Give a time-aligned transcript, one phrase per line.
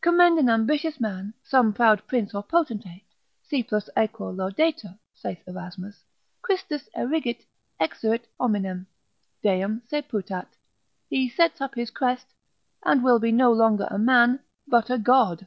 [0.00, 3.04] Commend an ambitious man, some proud prince or potentate,
[3.42, 6.02] si plus aequo laudetur (saith Erasmus)
[6.40, 7.44] cristas erigit,
[7.78, 8.86] exuit hominem,
[9.42, 10.46] Deum se putat,
[11.10, 12.28] he sets up his crest,
[12.86, 15.46] and will be no longer a man but a God.